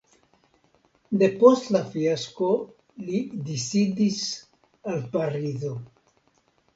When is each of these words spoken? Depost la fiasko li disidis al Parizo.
Depost 1.23 1.67
la 1.75 1.81
fiasko 1.89 2.47
li 3.09 3.19
disidis 3.49 4.23
al 4.95 5.05
Parizo. 5.17 5.75